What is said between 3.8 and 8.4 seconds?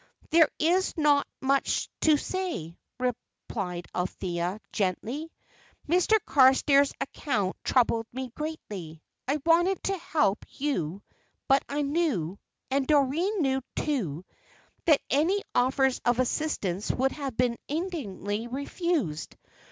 Althea, gently. "Mr. Carstairs' account troubled me